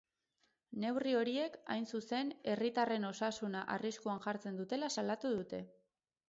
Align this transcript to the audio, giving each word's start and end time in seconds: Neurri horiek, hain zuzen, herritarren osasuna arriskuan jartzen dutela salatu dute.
Neurri 0.83 1.11
horiek, 1.17 1.57
hain 1.73 1.85
zuzen, 1.97 2.31
herritarren 2.53 3.05
osasuna 3.11 3.61
arriskuan 3.77 4.23
jartzen 4.25 4.59
dutela 4.63 4.91
salatu 4.97 5.35
dute. 5.37 5.63